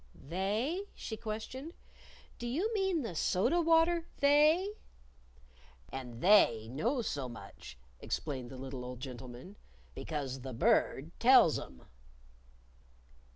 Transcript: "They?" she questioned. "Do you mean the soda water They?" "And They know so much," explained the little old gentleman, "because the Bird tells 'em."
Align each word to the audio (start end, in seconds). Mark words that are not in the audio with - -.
"They?" 0.15 0.85
she 0.95 1.15
questioned. 1.15 1.75
"Do 2.39 2.47
you 2.47 2.73
mean 2.73 3.03
the 3.03 3.13
soda 3.13 3.61
water 3.61 4.07
They?" 4.17 4.73
"And 5.89 6.21
They 6.23 6.67
know 6.71 7.03
so 7.03 7.29
much," 7.29 7.77
explained 7.99 8.49
the 8.49 8.57
little 8.57 8.83
old 8.83 8.99
gentleman, 8.99 9.57
"because 9.93 10.39
the 10.39 10.53
Bird 10.53 11.11
tells 11.19 11.59
'em." 11.59 11.83